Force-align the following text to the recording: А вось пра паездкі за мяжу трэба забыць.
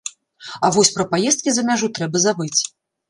А 0.67 0.71
вось 0.77 0.89
пра 0.95 1.05
паездкі 1.13 1.53
за 1.59 1.67
мяжу 1.71 1.91
трэба 1.99 2.17
забыць. 2.29 2.55